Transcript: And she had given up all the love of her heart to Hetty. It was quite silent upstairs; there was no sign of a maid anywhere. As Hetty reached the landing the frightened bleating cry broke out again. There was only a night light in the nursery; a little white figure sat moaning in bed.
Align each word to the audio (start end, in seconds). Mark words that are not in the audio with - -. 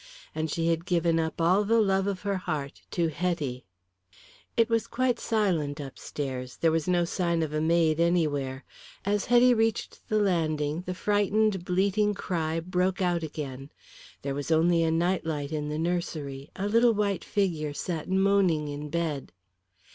And 0.33 0.49
she 0.49 0.69
had 0.69 0.87
given 0.87 1.19
up 1.19 1.39
all 1.39 1.63
the 1.63 1.79
love 1.79 2.07
of 2.07 2.21
her 2.21 2.37
heart 2.37 2.81
to 2.89 3.09
Hetty. 3.09 3.65
It 4.57 4.67
was 4.67 4.87
quite 4.87 5.19
silent 5.19 5.79
upstairs; 5.79 6.57
there 6.57 6.71
was 6.71 6.87
no 6.87 7.05
sign 7.05 7.43
of 7.43 7.53
a 7.53 7.61
maid 7.61 7.99
anywhere. 7.99 8.63
As 9.05 9.25
Hetty 9.25 9.53
reached 9.53 10.09
the 10.09 10.17
landing 10.17 10.81
the 10.87 10.95
frightened 10.95 11.63
bleating 11.63 12.15
cry 12.15 12.59
broke 12.59 12.99
out 12.99 13.21
again. 13.21 13.69
There 14.23 14.33
was 14.33 14.49
only 14.49 14.81
a 14.81 14.89
night 14.89 15.23
light 15.23 15.51
in 15.51 15.69
the 15.69 15.77
nursery; 15.77 16.49
a 16.55 16.67
little 16.67 16.93
white 16.95 17.23
figure 17.23 17.71
sat 17.71 18.09
moaning 18.09 18.69
in 18.69 18.89
bed. 18.89 19.31